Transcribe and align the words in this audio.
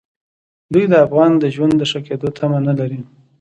دوی 0.73 0.85
د 0.89 0.93
افغان 1.05 1.31
د 1.37 1.43
ژوند 1.55 1.73
د 1.77 1.81
ښه 1.91 1.99
کېدو 2.07 2.27
تمه 2.37 2.59
نه 2.67 2.73
لري. 2.79 2.99